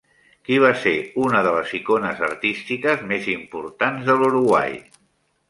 Qui 0.47 0.55
va 0.61 0.69
ser 0.85 0.93
una 1.23 1.41
de 1.47 1.51
les 1.55 1.73
icones 1.79 2.23
artístiques 2.29 3.05
més 3.13 3.29
importants 3.35 4.09
de 4.11 4.19
l'Uruguai? 4.23 4.77